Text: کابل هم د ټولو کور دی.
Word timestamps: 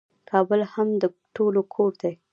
کابل 0.29 0.61
هم 0.73 0.87
د 1.01 1.03
ټولو 1.35 1.61
کور 1.73 1.91
دی. 2.01 2.13